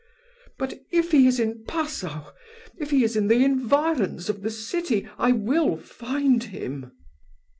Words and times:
But 0.57 0.79
if 0.91 1.11
he 1.11 1.27
is 1.27 1.39
in 1.39 1.63
Passau 1.65 2.33
if 2.79 2.89
he 2.89 3.03
is 3.03 3.15
in 3.15 3.27
the 3.27 3.43
environs 3.45 4.29
of 4.31 4.41
the 4.41 4.49
city, 4.49 5.07
I 5.19 5.31
will 5.31 5.77
find 5.77 6.43
him." 6.45 6.91